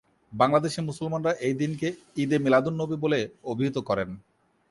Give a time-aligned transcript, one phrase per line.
[0.33, 1.87] বাংলাদেশি মুসলমানরা এই দিনকে
[2.17, 3.19] ঈদ-এ-মিলাদুন্নবী বলে
[3.43, 4.09] অভিহিত করেন।